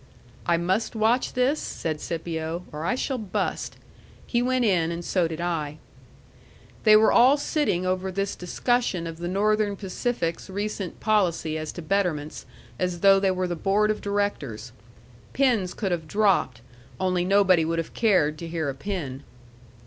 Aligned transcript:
"I 0.47 0.57
must 0.57 0.95
watch 0.95 1.33
this," 1.33 1.59
said 1.59 2.01
Scipio, 2.01 2.63
"or 2.71 2.85
I 2.85 2.95
shall 2.95 3.19
bust." 3.19 3.75
He 4.25 4.41
went 4.41 4.65
in, 4.65 4.91
and 4.91 5.05
so 5.05 5.27
did 5.27 5.39
I. 5.39 5.77
They 6.85 6.95
were 6.95 7.11
all 7.11 7.37
sitting 7.37 7.85
over 7.85 8.11
this 8.11 8.35
discussion 8.35 9.05
of 9.05 9.19
the 9.19 9.27
Northern 9.27 9.75
Pacific's 9.75 10.49
recent 10.49 10.99
policy 10.99 11.55
as 11.55 11.71
to 11.73 11.83
betterments, 11.83 12.47
as 12.79 13.01
though 13.01 13.19
they 13.19 13.29
were 13.29 13.45
the 13.47 13.55
board 13.55 13.91
of 13.91 14.01
directors. 14.01 14.71
Pins 15.33 15.75
could 15.75 15.91
have 15.91 16.07
dropped. 16.07 16.61
Only 16.99 17.23
nobody 17.23 17.63
would 17.63 17.77
have 17.77 17.93
cared 17.93 18.39
to 18.39 18.47
hear 18.47 18.69
a 18.69 18.73
pin. 18.73 19.21